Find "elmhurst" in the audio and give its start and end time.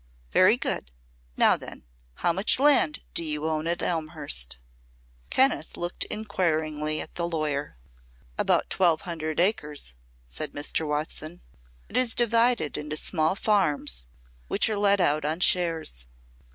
3.83-4.57